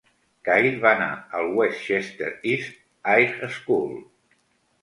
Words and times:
Kyle 0.47 0.69
va 0.85 0.93
anar 0.97 1.09
al 1.41 1.49
West 1.59 1.83
Chester 1.89 2.31
East 2.55 2.81
High 3.13 3.53
School. 3.59 3.93